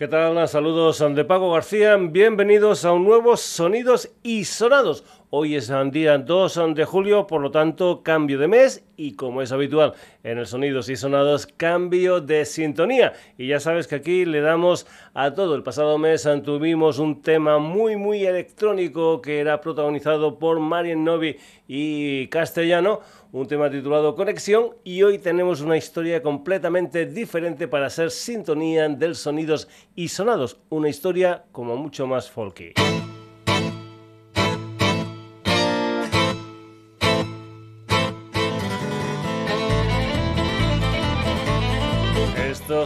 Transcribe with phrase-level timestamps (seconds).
[0.00, 0.48] ¿Qué tal?
[0.48, 1.94] Saludos de Paco García.
[1.94, 5.04] Bienvenidos a un nuevo Sonidos y Sonados.
[5.32, 9.42] Hoy es el día 2 de julio, por lo tanto, cambio de mes y como
[9.42, 9.94] es habitual
[10.24, 13.12] en el Sonidos y Sonados, cambio de sintonía.
[13.38, 15.54] Y ya sabes que aquí le damos a todo.
[15.54, 21.36] El pasado mes tuvimos un tema muy, muy electrónico que era protagonizado por Marian Novi
[21.68, 22.98] y Castellano
[23.30, 29.14] un tema titulado Conexión y hoy tenemos una historia completamente diferente para ser sintonía del
[29.14, 32.74] sonidos y sonados, una historia como mucho más folky.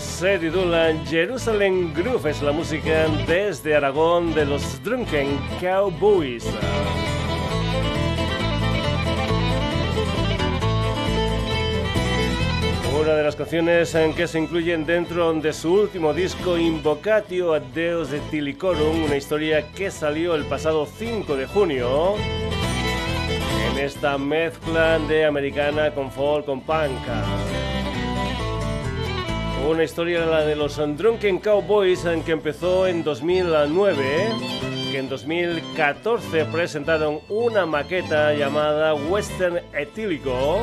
[0.00, 6.44] Se titula Jerusalem Groove, es la música desde Aragón de los Drunken Cowboys.
[13.00, 17.60] una de las canciones en que se incluyen dentro de su último disco Invocatio a
[17.60, 22.14] Deus de Tilicorum, una historia que salió el pasado 5 de junio
[23.70, 27.63] en esta mezcla de americana con folk, con punk.
[29.68, 34.28] Una historia la de los Drunken Cowboys que empezó en 2009,
[34.92, 40.60] que en 2014 presentaron una maqueta llamada Western Etílico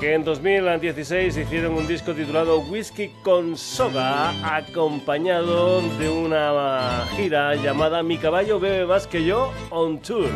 [0.00, 8.02] que en 2016 hicieron un disco titulado Whisky con Soga, acompañado de una gira llamada
[8.02, 10.30] Mi caballo bebe más que yo on tour.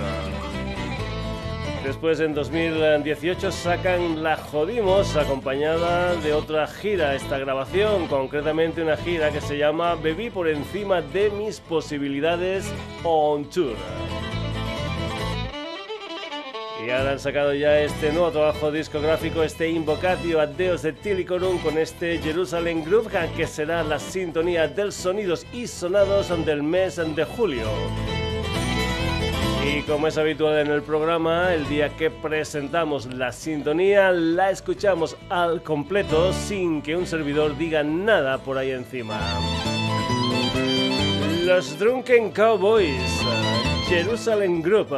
[1.84, 9.30] Después en 2018 sacan La Jodimos acompañada de otra gira, esta grabación, concretamente una gira
[9.30, 13.77] que se llama Bebí por encima de mis posibilidades on tour.
[16.86, 21.58] Y ahora han sacado ya este nuevo trabajo discográfico, este Invocatio a Deus de Tilicorum
[21.58, 27.24] con este Jerusalem Groove que será la sintonía del sonidos y sonados del mes de
[27.24, 27.68] julio.
[29.67, 35.17] Y como es habitual en el programa, el día que presentamos la sintonía la escuchamos
[35.30, 39.19] al completo sin que un servidor diga nada por ahí encima.
[41.45, 43.23] Los Drunken Cowboys,
[43.89, 44.95] Jerusalem Group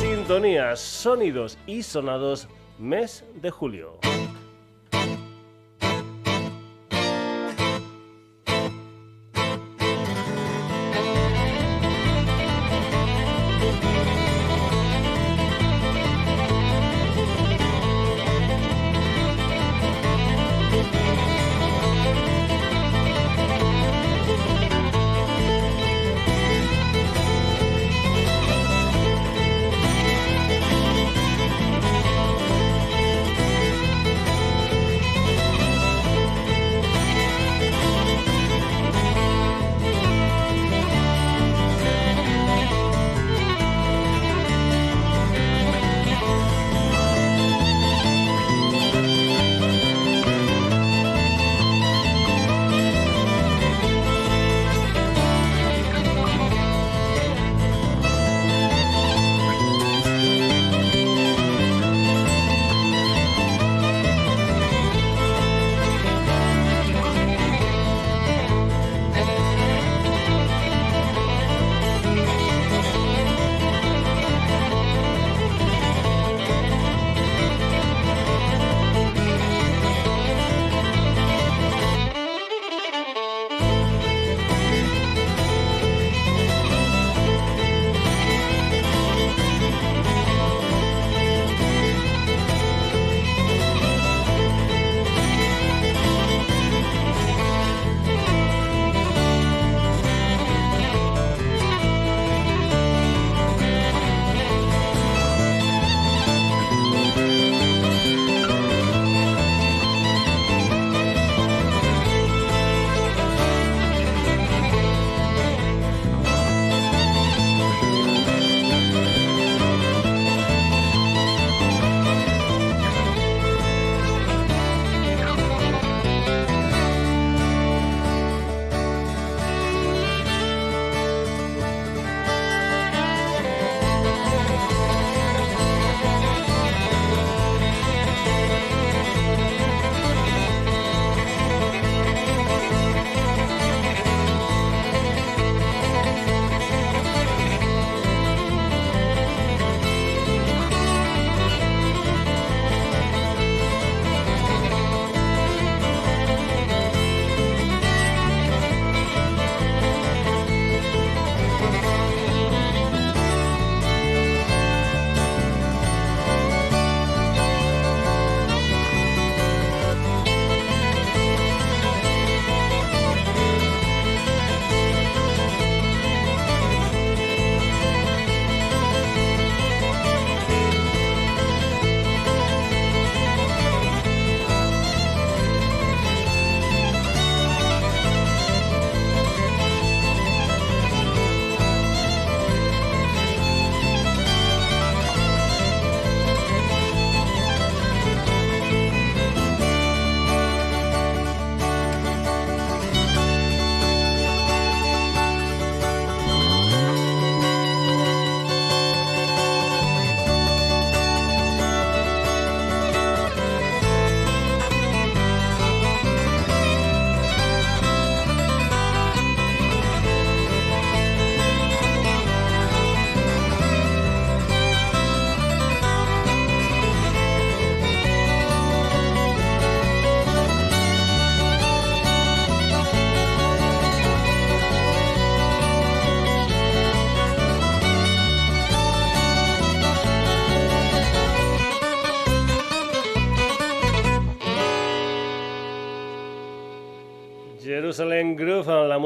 [0.00, 2.48] sintonía, sonidos y sonados
[2.78, 3.98] mes de julio.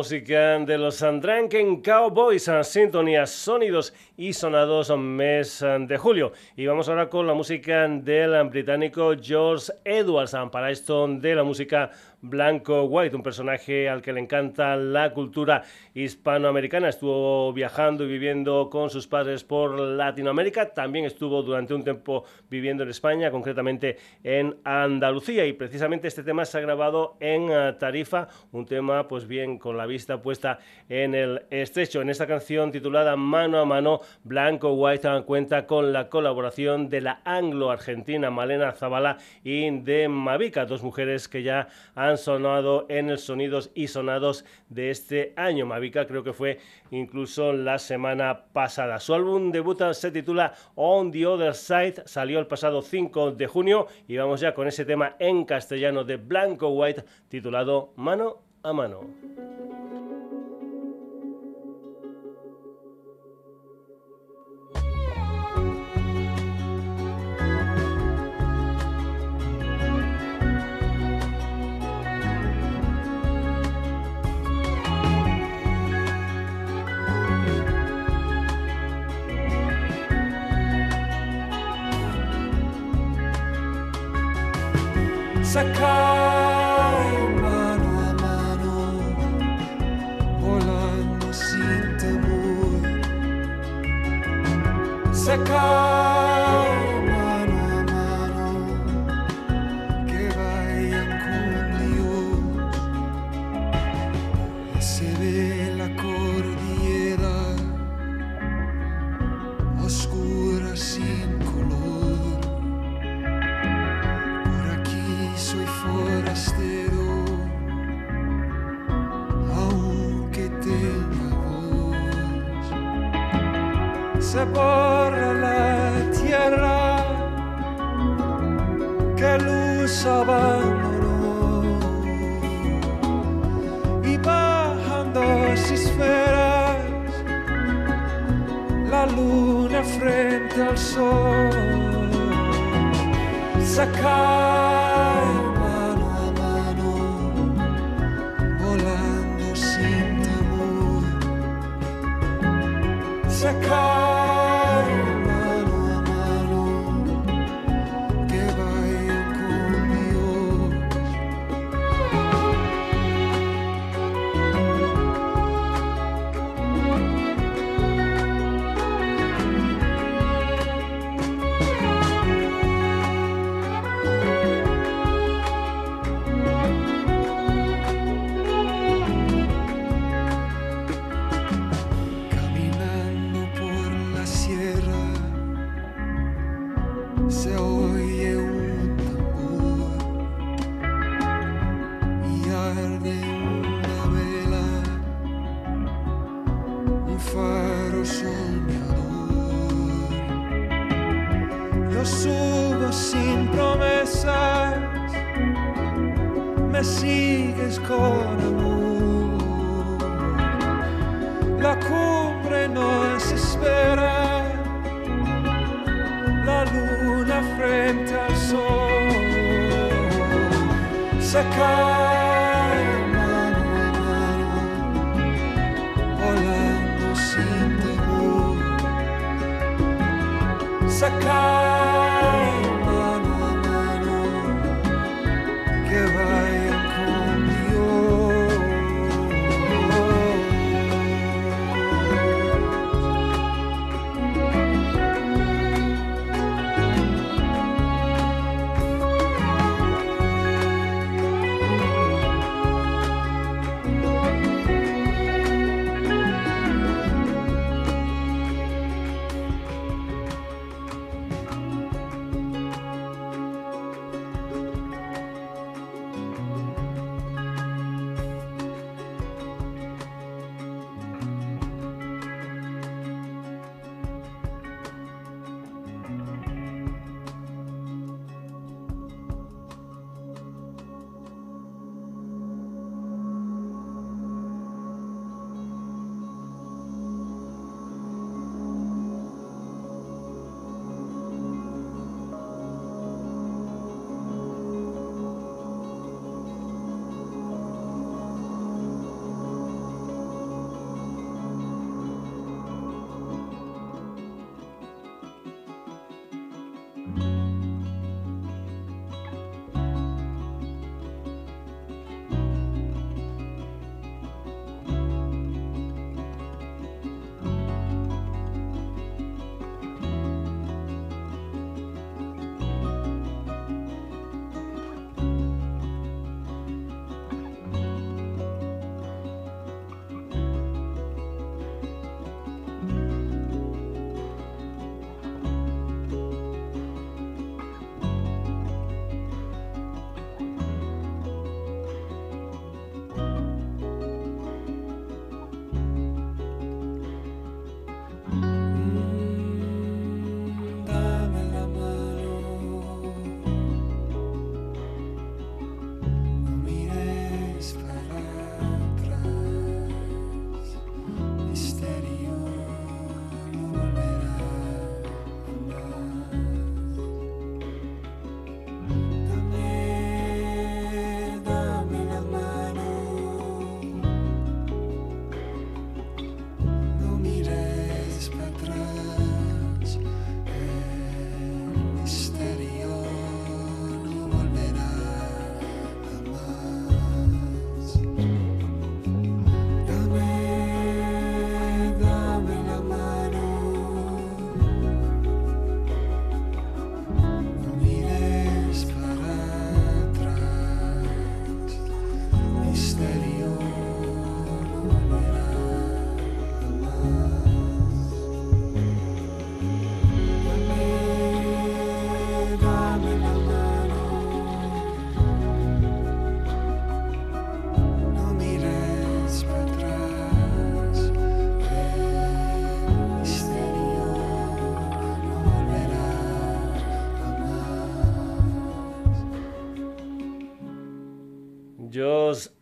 [0.07, 6.33] Música de los Drunken Cowboys, sintonía, sonidos y sonados mes de julio.
[6.57, 10.37] Y vamos ahora con la música del británico George Edwards.
[10.51, 11.91] Para esto de la música
[12.21, 15.63] Blanco White, un personaje al que le encanta la cultura
[15.95, 16.89] hispanoamericana.
[16.89, 20.73] Estuvo viajando y viviendo con sus padres por Latinoamérica.
[20.73, 25.47] También estuvo durante un tiempo viviendo en España, concretamente en Andalucía.
[25.47, 29.77] Y precisamente este tema se ha grabado en eh, Tarifa, un tema pues bien con
[29.77, 30.59] la vista puesta
[30.89, 32.01] en el estrecho.
[32.01, 37.21] En esta canción titulada Mano a Mano, Blanco White cuenta con la colaboración de la
[37.25, 43.71] anglo-argentina Malena Zavala y de Mavica, dos mujeres que ya han sonado en el Sonidos
[43.75, 45.67] y Sonados de este año.
[45.67, 46.59] Mavica creo que fue
[46.91, 49.01] incluso la semana pasada.
[49.01, 53.87] Su álbum debut se titula On the Other Side, salió el pasado 5 de junio
[54.09, 59.56] y vamos ya con ese tema en castellano de Blanco White titulado Mano a Mano.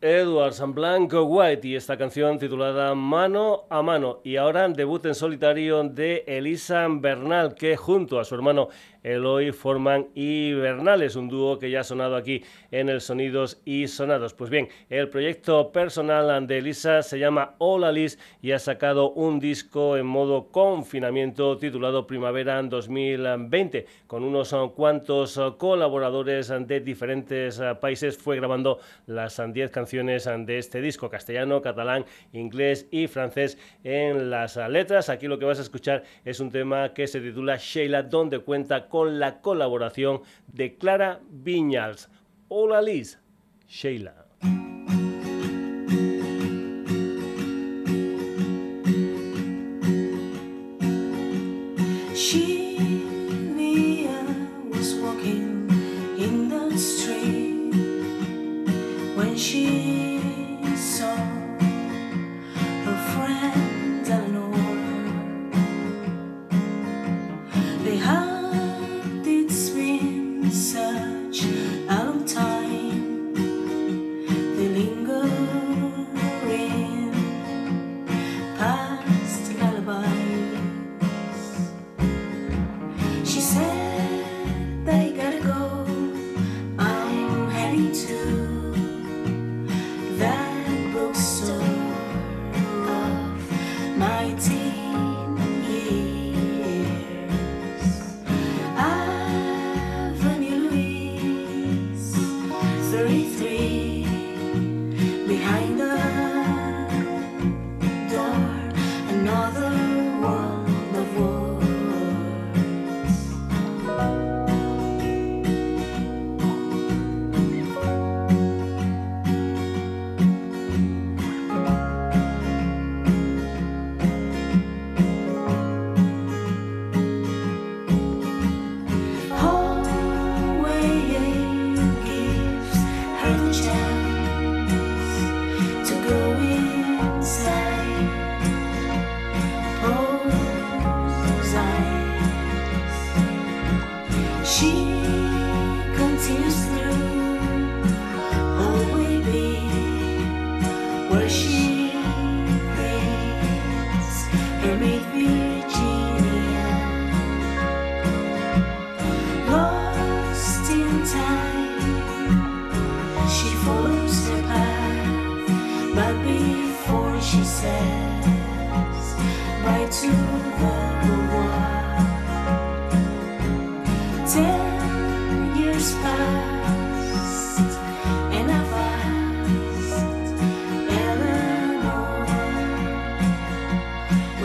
[0.04, 4.20] Colors, Blanco White y esta canción titulada Mano a Mano.
[4.23, 8.68] Y ahora debut en solitario de Elisa Bernal, que junto a su hermano
[9.02, 14.34] Eloy forman Hibernales, un dúo que ya ha sonado aquí en el Sonidos y Sonados.
[14.34, 19.40] Pues bien, el proyecto personal de Elisa se llama Hola Liz y ha sacado un
[19.40, 28.16] disco en modo confinamiento titulado Primavera 2020, con unos cuantos colaboradores de diferentes países.
[28.16, 34.56] Fue grabando las 10 canciones de este disco, castellano, catalán, inglés y francés en las
[34.56, 35.08] letras.
[35.08, 38.88] Aquí lo que vas a escuchar es un tema que se titula Sheila, donde cuenta
[38.88, 42.08] con la colaboración de Clara Viñals.
[42.48, 43.20] Hola Liz,
[43.68, 44.23] Sheila.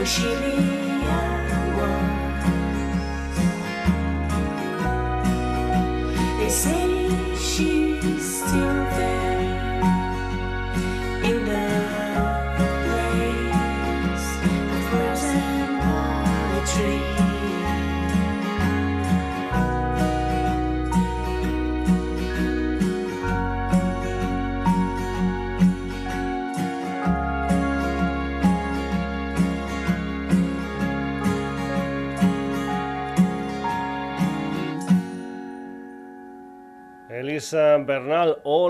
[0.09, 0.78] 是你
[37.89, 38.69] Bernal o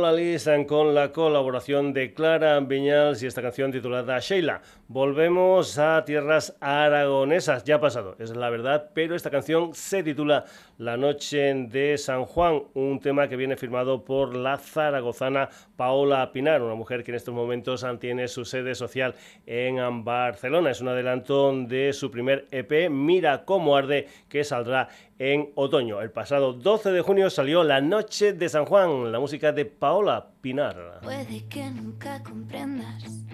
[0.66, 4.62] con la colaboración de Clara Viñals y esta canción titulada Sheila.
[4.88, 10.46] Volvemos a tierras aragonesas, ya ha pasado, es la verdad, pero esta canción se titula
[10.78, 16.62] La Noche de San Juan, un tema que viene firmado por la zaragozana Paola Pinar,
[16.62, 20.72] una mujer que en estos momentos tiene su sede social en Barcelona.
[20.72, 24.88] Es un adelanto de su primer EP, Mira cómo arde, que saldrá
[25.20, 26.02] en otoño.
[26.02, 30.32] El pasado 12 de junio salió La Noche de San Juan, la música de Paola
[30.42, 31.02] Pinar.
[31.04, 33.26] Puede que nunca comprendas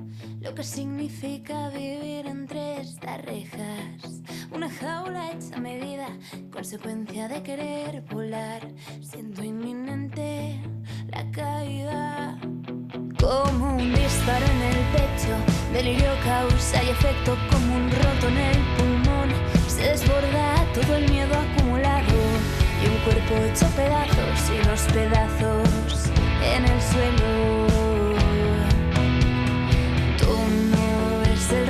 [0.41, 4.21] lo que significa vivir entre estas rejas.
[4.51, 6.07] Una jaula hecha medida,
[6.51, 8.61] consecuencia de querer volar,
[9.01, 10.59] siendo inminente
[11.07, 12.37] la caída.
[13.19, 15.35] Como un disparo en el pecho,
[15.73, 18.94] delirio causa y efecto como un roto en el pulmón.
[19.75, 22.13] Se desborda todo el miedo acumulado
[22.81, 26.09] y un cuerpo hecho pedazos y los pedazos
[26.41, 27.67] en el suelo.
[30.17, 30.31] Tú
[30.71, 31.67] no ves el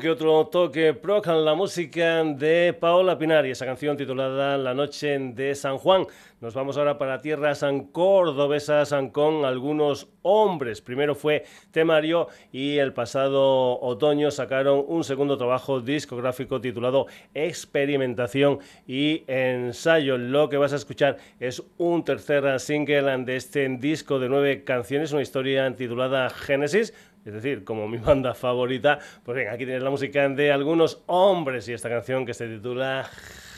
[0.00, 5.16] que otro toque procan la música de Paola Pinar y esa canción titulada La noche
[5.16, 6.08] de San Juan.
[6.40, 10.80] Nos vamos ahora para tierras cordobesas con algunos hombres.
[10.82, 19.22] Primero fue Temario y el pasado otoño sacaron un segundo trabajo discográfico titulado Experimentación y
[19.28, 20.18] Ensayo.
[20.18, 25.12] Lo que vas a escuchar es un tercer single de este disco de nueve canciones,
[25.12, 26.92] una historia titulada Génesis
[27.24, 31.68] es decir, como mi banda favorita, pues bien, aquí tienes la música de algunos hombres
[31.68, 33.08] y esta canción que se titula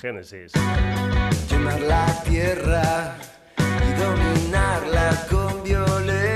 [0.00, 0.52] Génesis.
[1.50, 3.16] Llenar la tierra
[3.58, 6.26] y dominarla con violencia.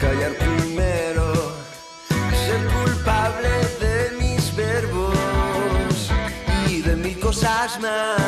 [0.00, 1.32] Callar primero,
[2.44, 3.48] ser culpable
[3.80, 6.10] de mis verbos
[6.68, 8.21] y de mil cosas más.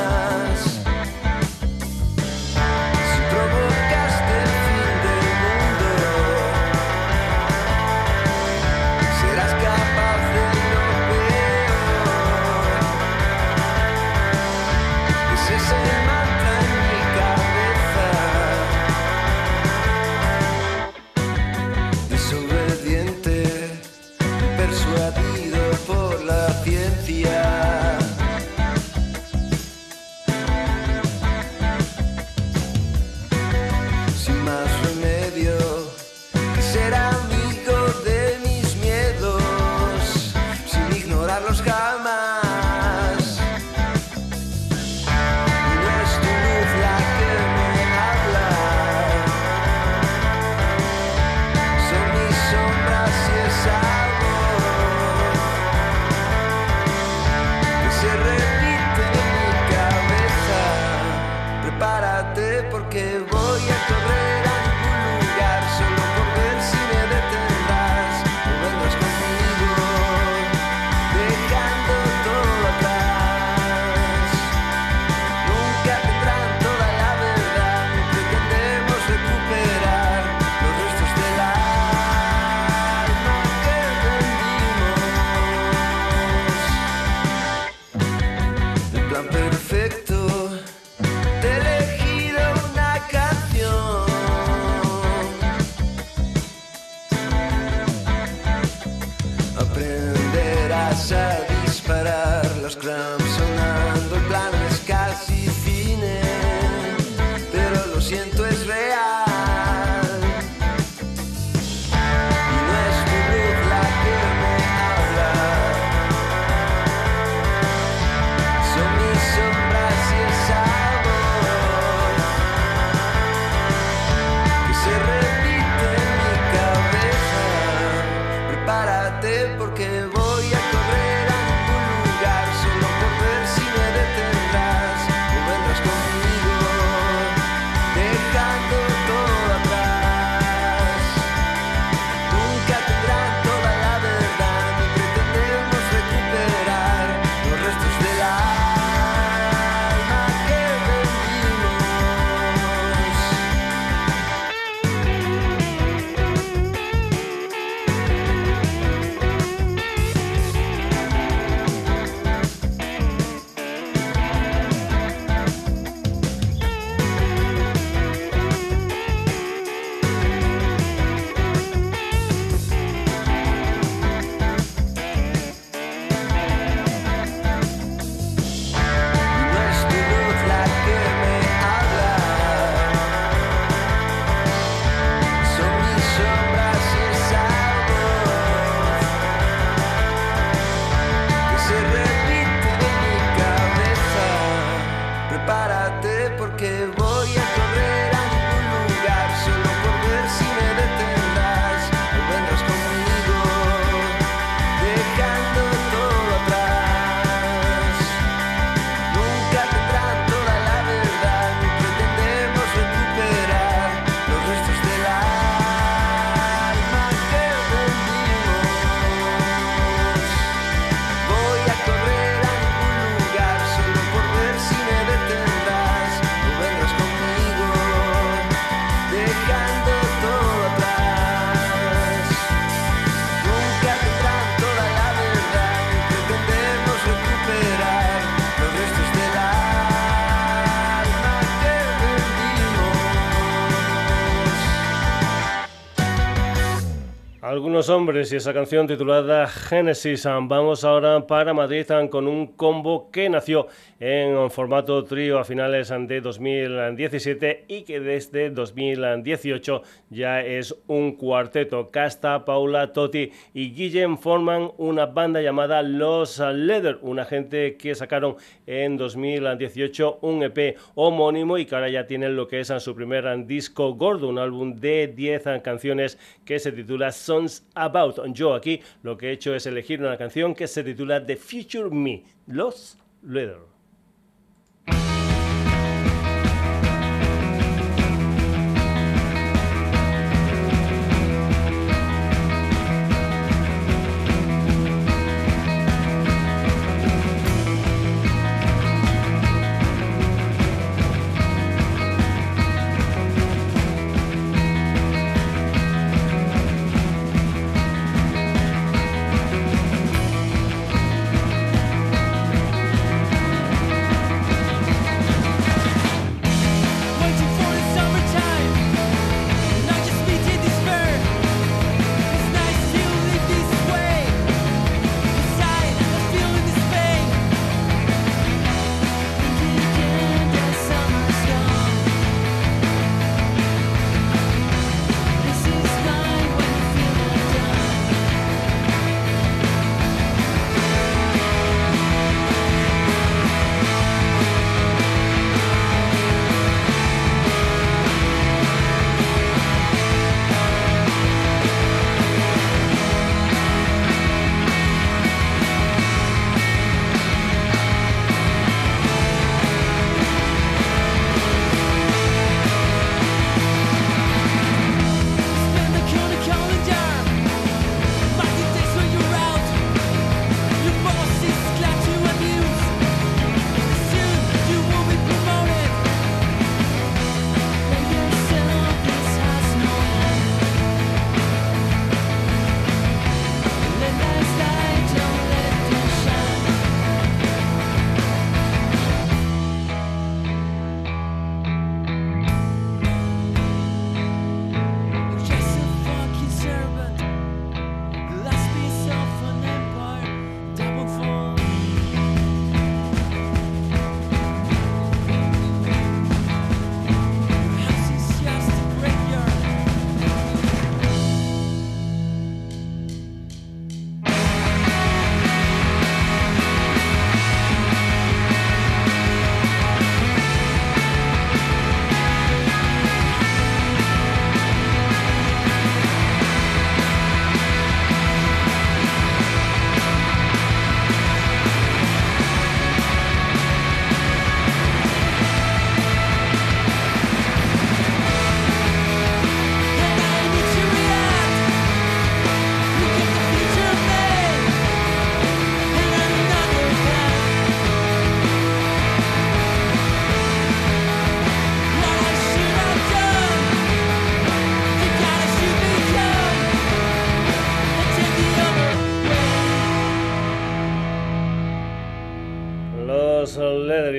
[247.85, 250.25] Algunos hombres y esa canción titulada Genesis.
[250.25, 253.67] Vamos ahora para Madrid con un combo que nació
[254.01, 261.91] en formato trío a finales de 2017 y que desde 2018 ya es un cuarteto.
[261.91, 268.37] Casta, Paula, Totti y Guillem forman una banda llamada Los Leather, una gente que sacaron
[268.67, 273.47] en 2018 un EP homónimo y que ahora ya tienen lo que es su primer
[273.47, 278.25] disco gordo, un álbum de 10 canciones que se titula Songs About.
[278.33, 281.91] Yo aquí lo que he hecho es elegir una canción que se titula The Future
[281.91, 283.74] Me, Los Leather.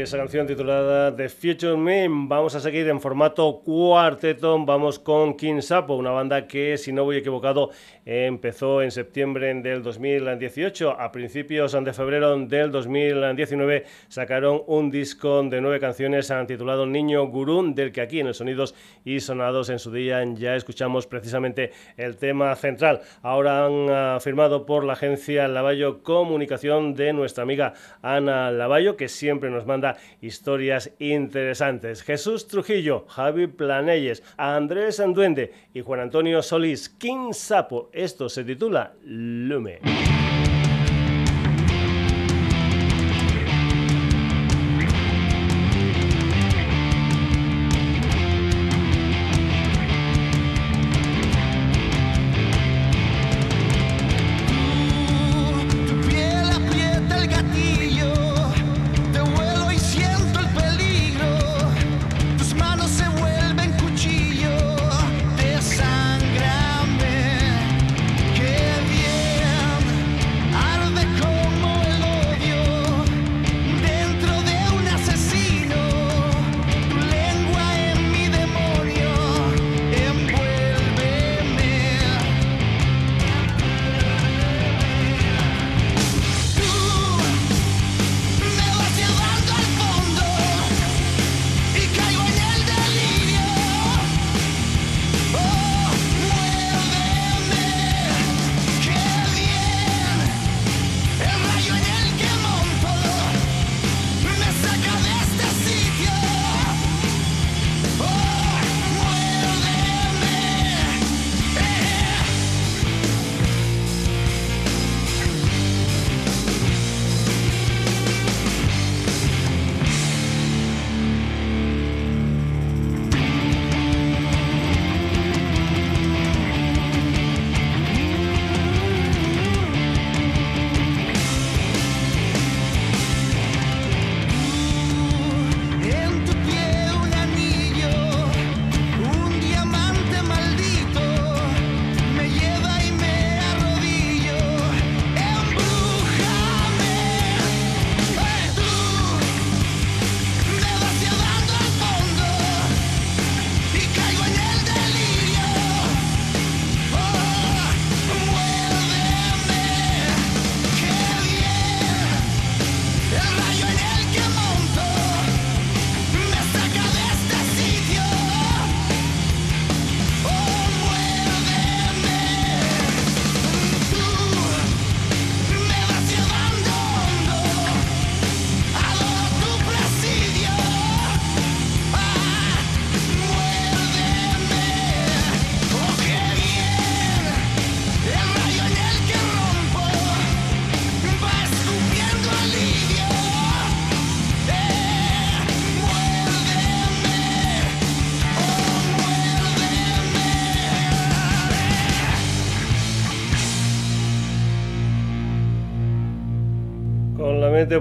[0.05, 2.07] Esa canción titulada The Future Me.
[2.09, 4.63] Vamos a seguir en formato cuarteto.
[4.65, 7.71] Vamos con King Sapo, una banda que, si no voy equivocado,
[8.05, 10.99] empezó en septiembre del 2018.
[10.99, 17.73] A principios de febrero del 2019 sacaron un disco de nueve canciones titulado Niño Gurú,
[17.73, 22.17] del que aquí en el Sonidos y Sonados en su día ya escuchamos precisamente el
[22.17, 23.01] tema central.
[23.21, 29.09] Ahora han ah, firmado por la agencia Lavallo Comunicación de nuestra amiga Ana Lavallo, que
[29.09, 32.03] siempre nos manda historias interesantes.
[32.03, 37.89] Jesús Trujillo, Javi Planelles, Andrés Anduende y Juan Antonio Solís, King Sapo.
[37.93, 39.79] Esto se titula Lume.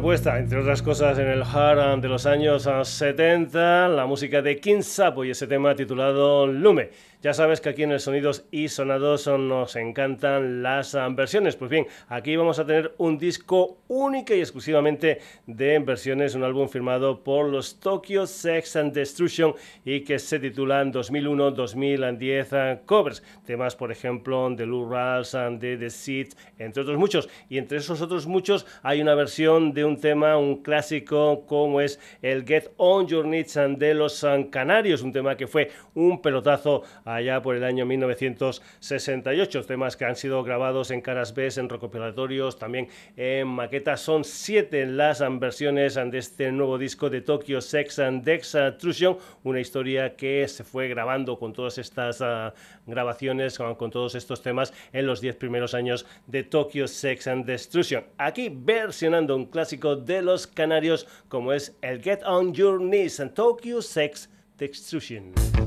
[0.00, 4.80] Puesta, entre otras cosas, en el hard de los años 70, la música de King
[4.80, 6.88] Sapo y ese tema titulado Lume.
[7.24, 11.56] Ya sabes que aquí en el Sonidos y Sonados nos encantan las versiones.
[11.56, 16.68] Pues bien, aquí vamos a tener un disco único y exclusivamente de versiones, un álbum
[16.68, 19.54] firmado por los Tokyo Sex and Destruction
[19.86, 23.22] y que se titulan 2001-2010 covers.
[23.46, 27.30] Temas, por ejemplo, de Lou Ras and de The Seed, entre otros muchos.
[27.48, 31.98] Y entre esos otros muchos hay una versión de un tema, un clásico como es
[32.20, 36.82] el Get On Your Needs de los Canarios, un tema que fue un pelotazo
[37.14, 39.64] allá por el año 1968.
[39.64, 44.00] Temas que han sido grabados en caras B, en recopilatorios, también en maquetas.
[44.00, 50.16] Son siete las versiones de este nuevo disco de Tokyo Sex and Dextrusion, una historia
[50.16, 52.54] que se fue grabando con todas estas ah,
[52.86, 58.04] grabaciones, con, todos estos temas en los diez primeros años de Tokyo Sex and Destruction.
[58.18, 63.34] Aquí versionando un clásico de los canarios como es el Get On Your Knees and
[63.34, 65.63] Tokyo Sex Destruction.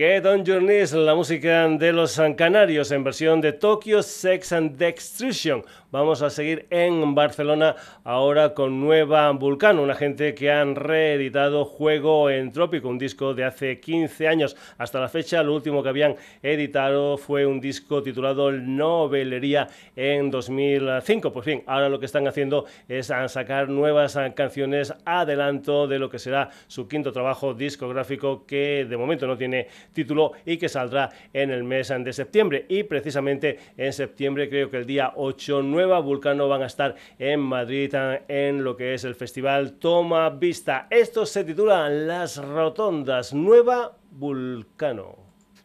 [0.00, 4.78] Get on Your Knees, la música de los canarios en versión de Tokyo Sex and
[4.78, 5.62] Destruction.
[5.90, 7.74] Vamos a seguir en Barcelona
[8.04, 13.80] ahora con Nueva Vulcano, una gente que han reeditado Juego Entrópico, un disco de hace
[13.80, 15.42] 15 años hasta la fecha.
[15.42, 21.32] Lo último que habían editado fue un disco titulado Novelería en 2005.
[21.32, 26.20] Pues bien, ahora lo que están haciendo es sacar nuevas canciones, adelanto de lo que
[26.20, 31.50] será su quinto trabajo discográfico que de momento no tiene título y que saldrá en
[31.50, 32.66] el mes de septiembre.
[32.68, 37.40] Y precisamente en septiembre, creo que el día 8, Nueva Vulcano van a estar en
[37.40, 37.94] Madrid
[38.28, 40.86] en lo que es el festival Toma Vista.
[40.90, 45.16] Esto se titula Las Rotondas, Nueva Vulcano.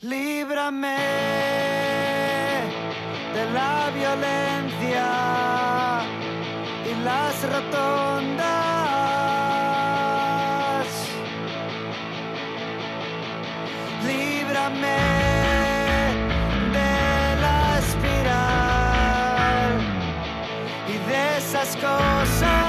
[0.02, 0.98] Líbrame
[3.34, 5.06] de la violencia
[6.86, 8.65] y las rotondas.
[14.70, 15.06] Líbrame.
[21.74, 22.65] cosas.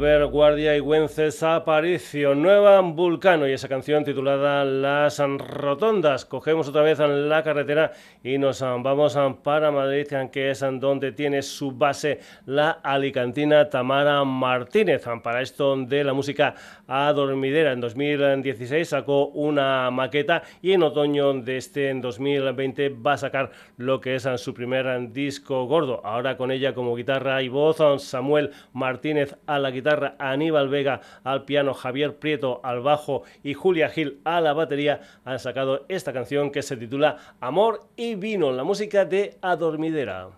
[0.00, 2.34] Albert Guardia y Wences Aparicio.
[2.34, 6.24] Nueva Vulcano y esa canción titulada Las Rotondas.
[6.24, 7.92] Cogemos otra vez la carretera
[8.24, 15.04] y nos vamos para Madrid, que es donde tiene su base la alicantina Tamara Martínez.
[15.22, 16.54] Para esto de la música
[16.90, 17.72] a Dormidera.
[17.72, 23.52] En 2016 sacó una maqueta y en otoño de este en 2020 va a sacar
[23.76, 26.04] lo que es ah, su primer ah, disco gordo.
[26.04, 31.00] Ahora con ella como guitarra y voz, ah, Samuel Martínez a la guitarra, Aníbal Vega
[31.22, 36.12] al piano, Javier Prieto al bajo y Julia Gil a la batería han sacado esta
[36.12, 40.30] canción que se titula Amor y Vino, la música de Adormidera.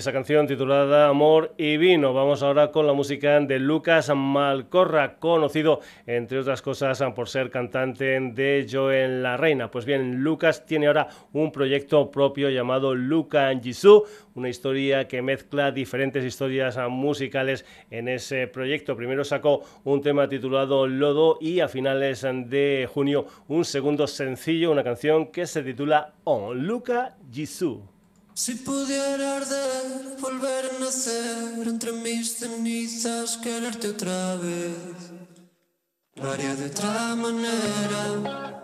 [0.00, 2.14] Esa canción titulada Amor y Vino.
[2.14, 8.18] Vamos ahora con la música de Lucas Malcorra, conocido entre otras cosas por ser cantante
[8.18, 9.70] de Joel La Reina.
[9.70, 14.04] Pues bien, Lucas tiene ahora un proyecto propio llamado Luca Jisoo,
[14.36, 18.96] una historia que mezcla diferentes historias musicales en ese proyecto.
[18.96, 24.82] Primero sacó un tema titulado Lodo y a finales de junio un segundo sencillo, una
[24.82, 27.99] canción que se titula On Luca Jisoo.
[28.42, 35.12] Si pudiera arder, volver a nacer entre mis cenizas, quererte otra vez,
[36.14, 38.62] lo haría de otra manera.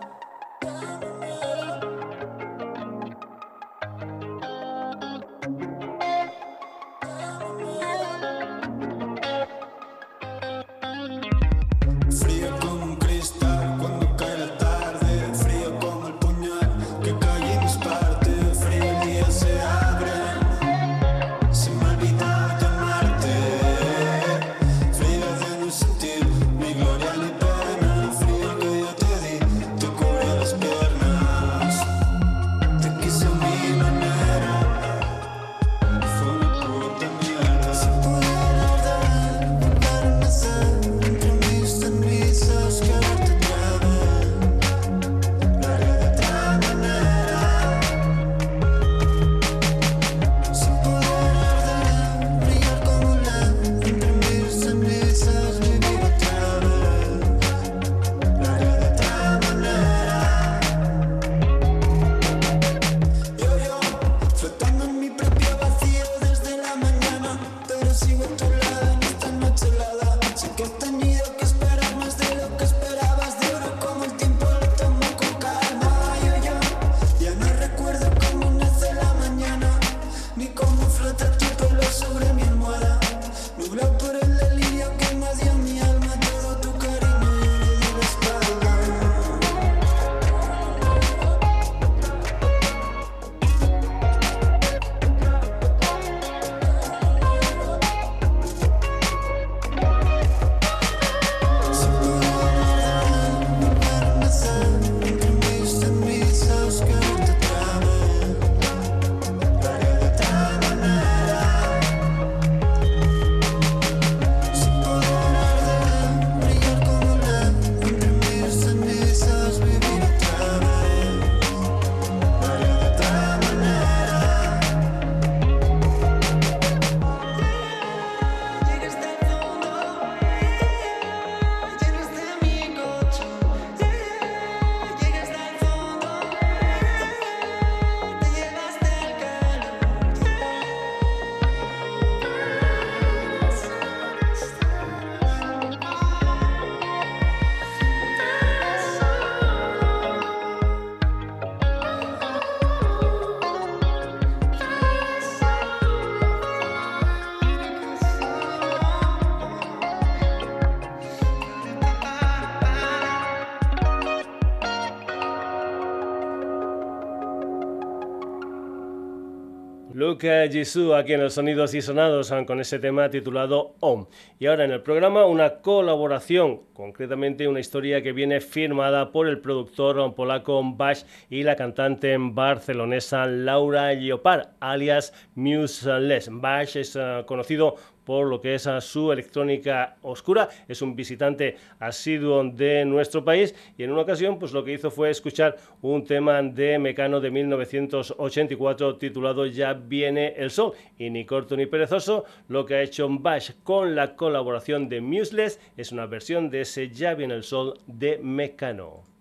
[170.17, 174.07] Luke Jisoo aquí en el Sonidos y Sonados con ese tema titulado Om.
[174.39, 179.39] Y ahora en el programa una colaboración, concretamente una historia que viene firmada por el
[179.41, 186.29] productor polaco Bash y la cantante barcelonesa Laura Leopard, alias Museless.
[186.31, 187.75] Bash es eh, conocido
[188.07, 190.47] por lo que es a su electrónica oscura.
[190.69, 194.89] Es un visitante asiduo de nuestro país y en una ocasión pues lo que hizo
[194.89, 201.25] fue escuchar un tema de Mecano de 1984 titulado Ya viene el sol y ni
[201.25, 206.05] corto ni perezoso lo que ha hecho Bash con la colaboración de Museless es una
[206.05, 209.16] versión de ese Ya viene el sol de Mecano.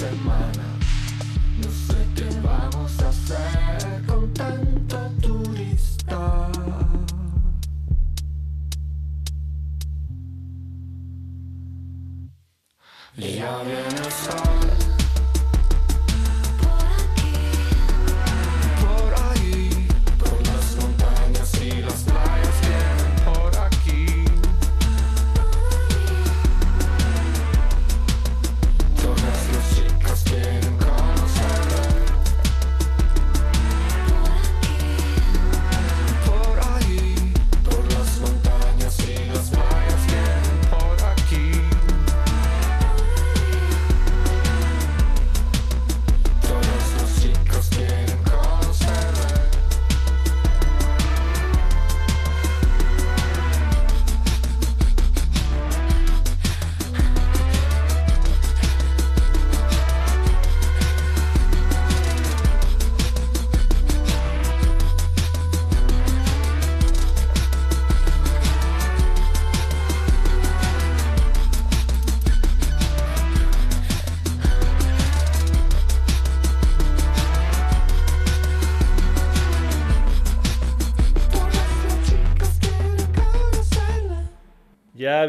[0.00, 0.64] Semana.
[1.58, 3.79] No sé qué vamos a hacer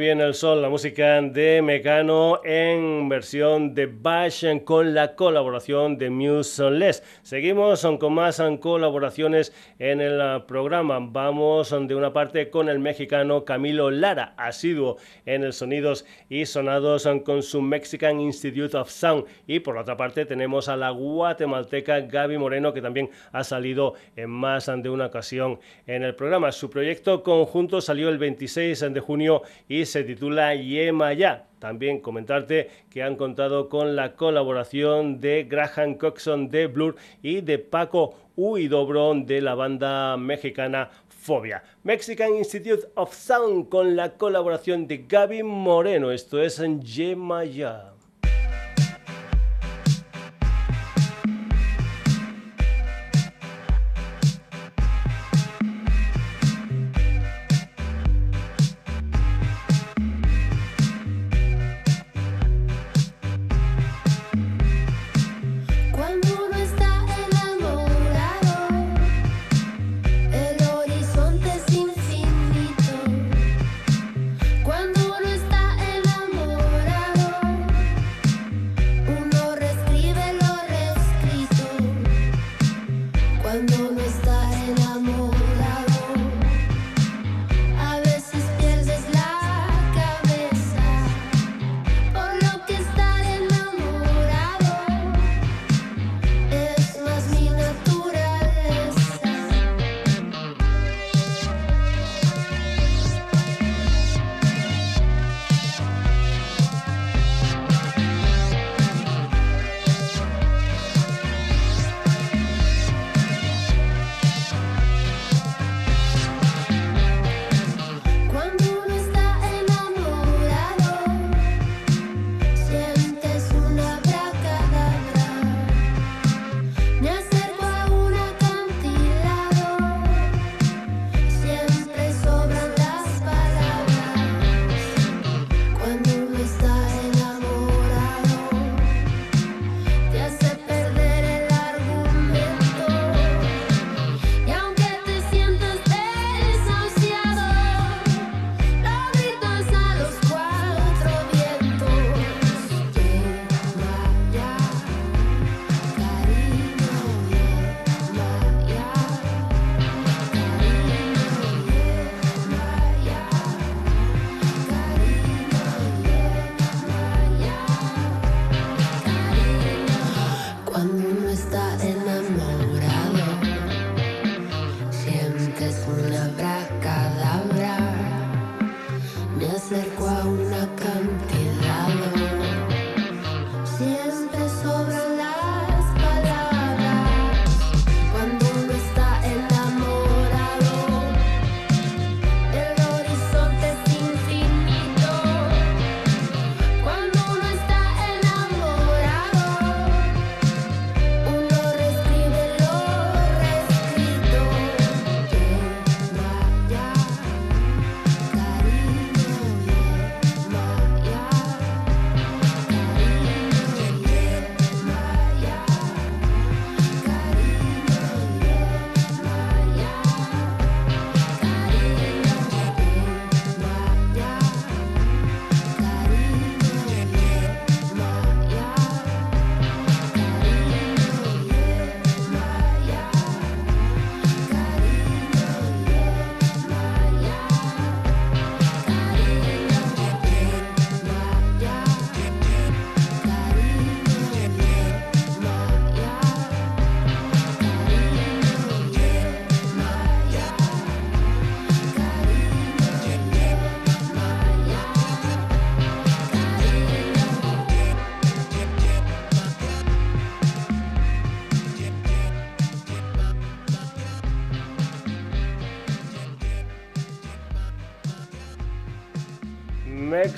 [0.01, 6.09] Viene el sol, la música de Mecano en versión de Bash con la colaboración de
[6.09, 7.03] Muse Les.
[7.31, 10.99] Seguimos con más colaboraciones en el ah, programa.
[10.99, 17.07] Vamos de una parte con el mexicano Camilo Lara, asiduo en el Sonidos y Sonados
[17.23, 19.27] con su Mexican Institute of Sound.
[19.47, 24.29] Y por otra parte tenemos a la guatemalteca Gaby Moreno, que también ha salido en
[24.29, 25.57] más de una ocasión
[25.87, 26.51] en el programa.
[26.51, 31.45] Su proyecto conjunto salió el 26 de junio y se titula Yemaya.
[31.61, 37.59] También comentarte que han contado con la colaboración de Graham Coxon de Blur y de
[37.59, 41.61] Paco Huidobro de la banda mexicana Fobia.
[41.83, 46.09] Mexican Institute of Sound con la colaboración de Gaby Moreno.
[46.11, 47.90] Esto es en Yemaya.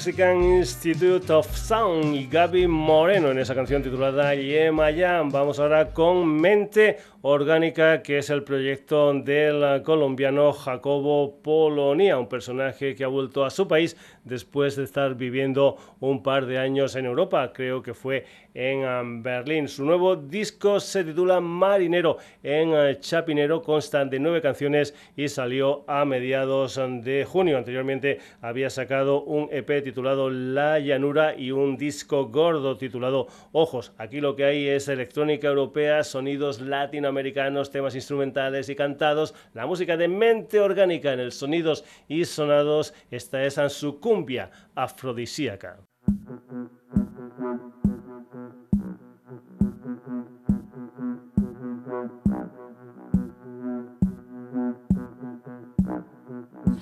[0.06, 5.32] Mexican Institute of Sound y Gaby Moreno en esa canción titulada Yemayam.
[5.32, 12.96] Vamos ahora con Mente Orgánica, que es el proyecto del colombiano Jacobo Polonia, un personaje
[12.96, 13.96] que ha vuelto a su país
[14.26, 17.54] después de estar viviendo un par de años en Europa.
[17.54, 19.68] Creo que fue en um, Berlín.
[19.68, 25.84] Su nuevo disco se titula Marinero en uh, Chapinero, consta de nueve canciones y salió
[25.88, 27.58] a mediados um, de junio.
[27.58, 33.94] Anteriormente había sacado un EP titulado La Llanura y un disco gordo titulado Ojos.
[33.98, 39.98] Aquí lo que hay es electrónica europea, sonidos latinoamericanos, temas instrumentales y cantados, la música
[39.98, 42.94] de mente orgánica en el sonidos y sonados.
[43.12, 45.78] Esta es su cumbia afrodisíaca.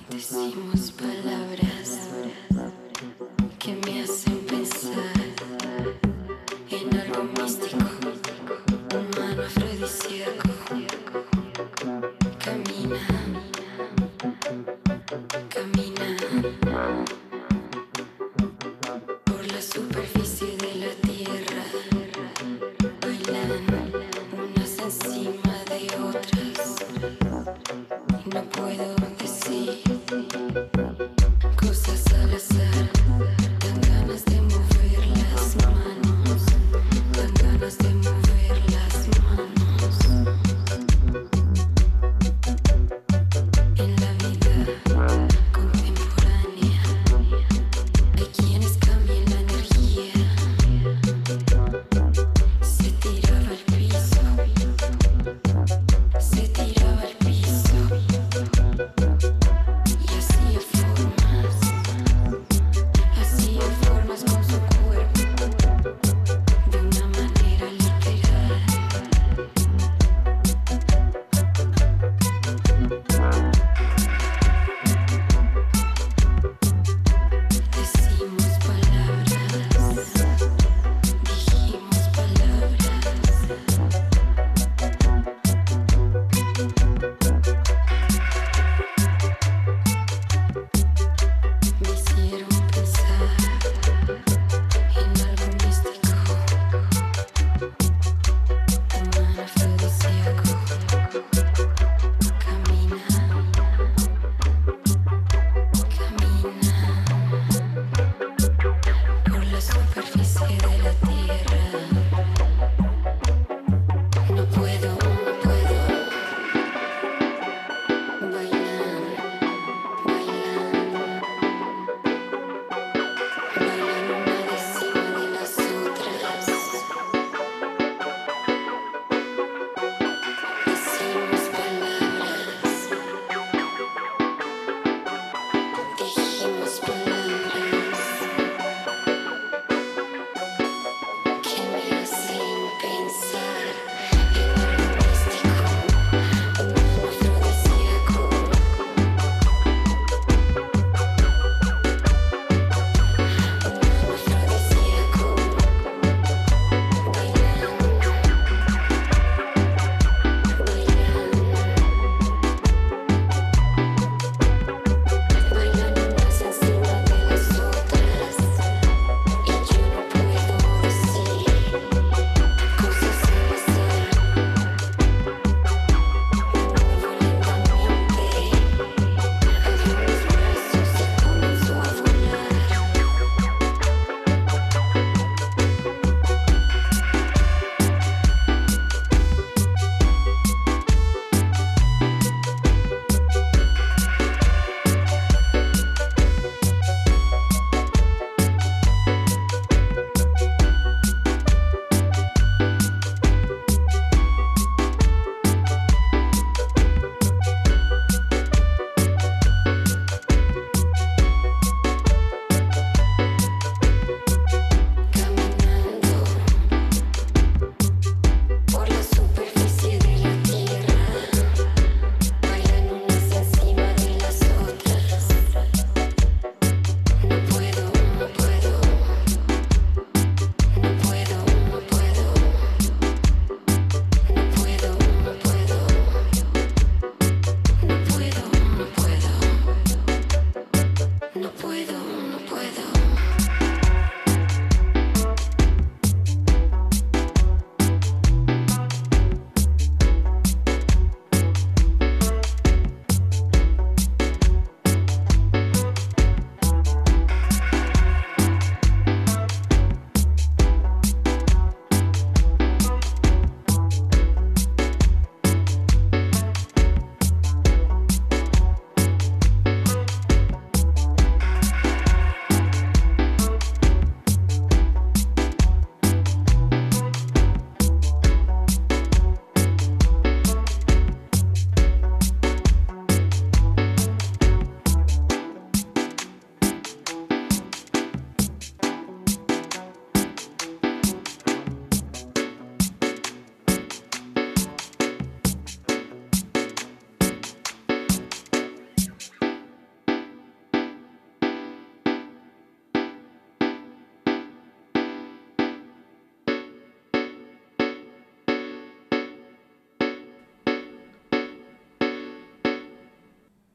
[0.08, 2.10] Decimos palabras
[3.58, 5.16] que me hacen pensar
[6.70, 7.76] en algo místico,
[8.94, 10.41] humano afrodisíaco.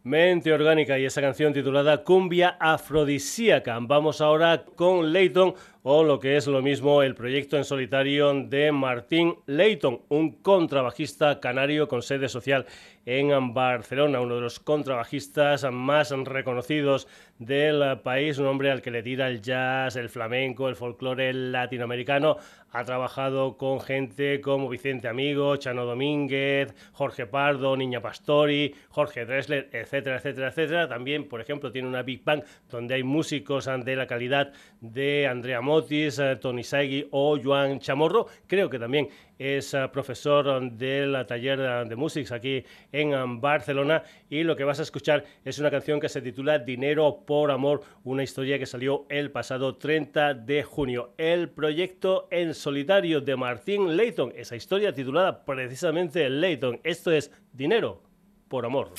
[0.07, 3.77] Mente Orgánica y esa canción titulada Cumbia Afrodisíaca.
[3.81, 5.53] Vamos ahora con Leighton
[5.89, 11.39] o lo que es lo mismo el proyecto en solitario de Martín Leighton, un contrabajista
[11.39, 12.65] canario con sede social
[13.05, 17.07] en Barcelona, uno de los contrabajistas más reconocidos
[17.39, 22.35] del país, un hombre al que le tira el jazz, el flamenco, el folclore latinoamericano.
[22.71, 29.69] Ha trabajado con gente como Vicente Amigo, Chano Domínguez, Jorge Pardo, Niña Pastori, Jorge Dressler,
[29.71, 30.89] etcétera, etcétera, etcétera.
[30.89, 35.61] También, por ejemplo, tiene una Big Bang donde hay músicos de la calidad de Andrea
[35.61, 35.76] Motis,
[36.19, 38.27] eh, Tony Saigi o Joan Chamorro.
[38.47, 44.43] Creo que también es eh, profesor del taller de música aquí en um, Barcelona y
[44.43, 48.23] lo que vas a escuchar es una canción que se titula Dinero por Amor, una
[48.23, 51.13] historia que salió el pasado 30 de junio.
[51.17, 56.79] El proyecto en solitario de Martín Leighton, esa historia titulada precisamente Leighton.
[56.83, 58.01] Esto es Dinero
[58.47, 58.91] por Amor.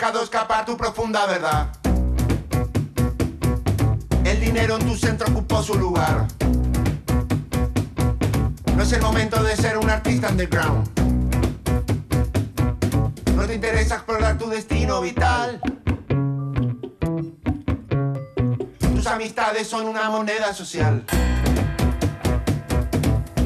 [0.00, 1.68] Dejado escapar tu profunda verdad.
[4.24, 6.26] El dinero en tu centro ocupó su lugar.
[8.74, 10.88] No es el momento de ser un artista underground.
[13.36, 15.60] No te interesa explorar tu destino vital.
[18.78, 21.04] Tus amistades son una moneda social.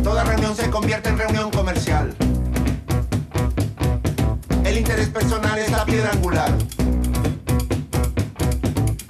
[0.05, 2.15] Toda reunión se convierte en reunión comercial.
[4.75, 6.53] El interés personal es la piedra angular.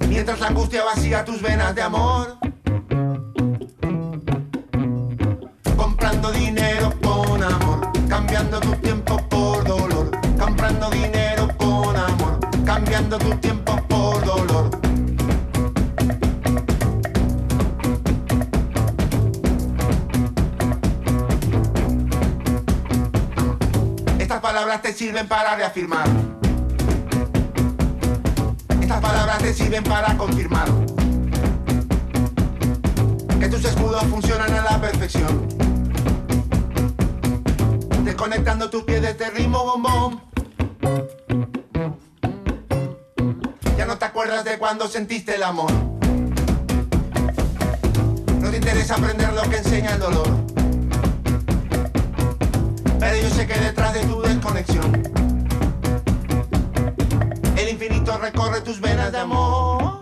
[0.07, 2.37] Mientras la angustia vacía tus venas de amor.
[5.75, 10.11] Comprando dinero con amor, cambiando tu tiempo por dolor.
[10.39, 13.64] Comprando dinero con amor, cambiando tu tiempo
[24.65, 26.07] palabras te sirven para reafirmar.
[28.81, 30.67] Estas palabras te sirven para confirmar
[33.39, 35.47] que tus escudos funcionan a la perfección.
[38.03, 40.21] Desconectando tus pies de este ritmo bombón.
[43.77, 45.71] Ya no te acuerdas de cuando sentiste el amor.
[48.39, 50.44] No te interesa aprender lo que enseña el dolor.
[52.99, 55.03] Pero yo sé que detrás de tu desconexión,
[57.57, 59.94] el infinito recorre tus venas de amor.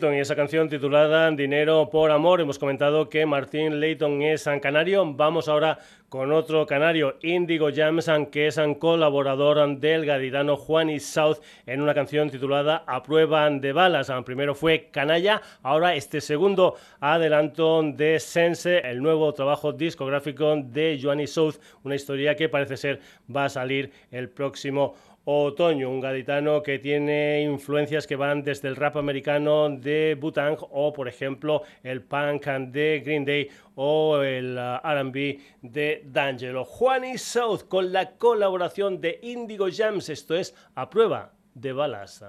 [0.00, 2.40] Y esa canción titulada Dinero por Amor.
[2.40, 5.04] Hemos comentado que Martín Leighton es San Canario.
[5.12, 11.38] Vamos ahora con otro canario, Indigo Jamsan, que es un colaborador del gaditano Juanis South
[11.66, 14.10] en una canción titulada A prueba de balas.
[14.24, 21.32] Primero fue Canalla, ahora este segundo adelanto de Sense, el nuevo trabajo discográfico de Juanis
[21.32, 23.00] South, una historia que parece ser
[23.34, 24.94] va a salir el próximo
[25.30, 30.90] Otoño, un gaditano que tiene influencias que van desde el rap americano de Butang o,
[30.94, 36.64] por ejemplo, el punk de Green Day o el uh, RB de D'Angelo.
[36.64, 42.24] Juan y South con la colaboración de Indigo Jams, esto es a prueba de balas.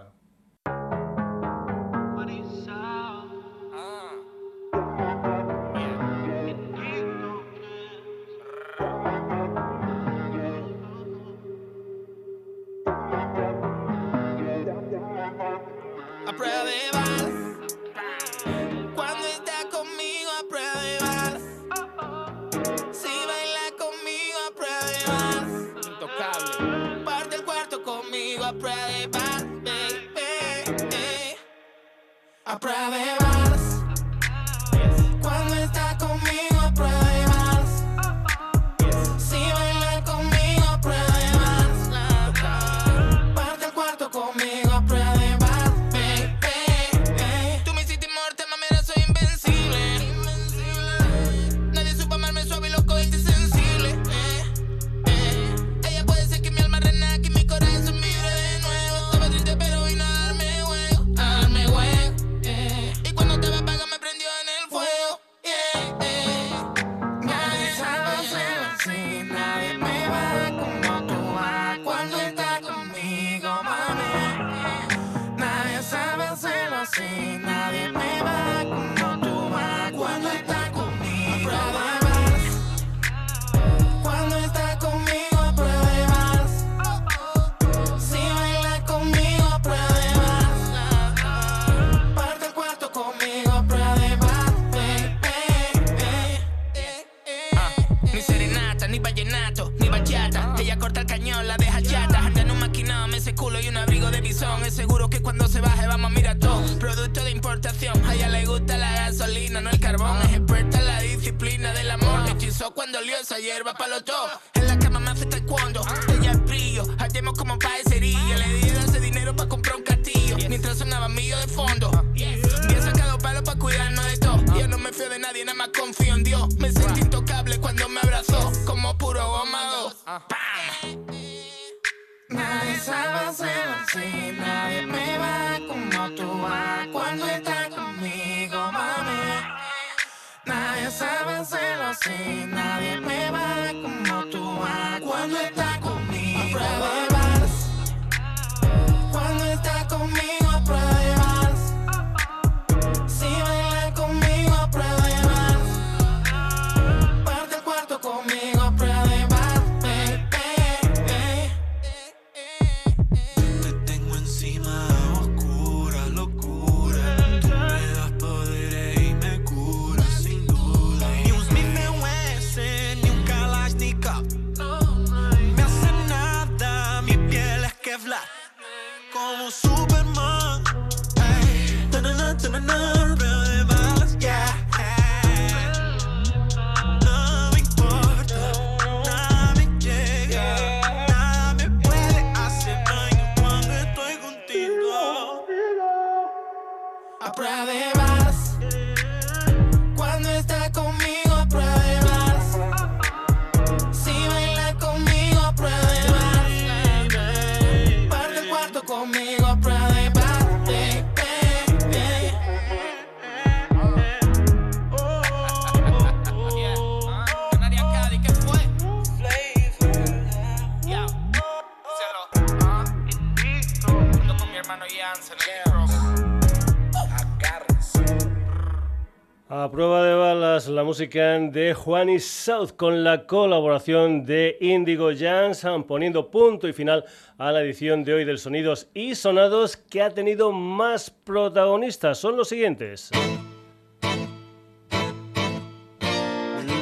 [231.09, 237.03] Música de Juanis South con la colaboración de Indigo Jansen, poniendo punto y final
[237.39, 242.19] a la edición de hoy del Sonidos y Sonados que ha tenido más protagonistas.
[242.19, 243.09] Son los siguientes.